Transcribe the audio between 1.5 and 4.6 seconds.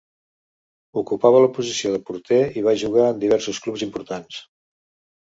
posició de porter i va jugar en diversos clubs importants.